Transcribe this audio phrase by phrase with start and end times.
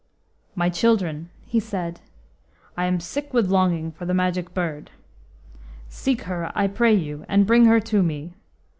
[0.55, 2.01] "My children," he said,
[2.75, 4.89] "I am sick with longing for the Magic Bird.
[5.89, 8.33] Seek her, I pray you, and bring her to me.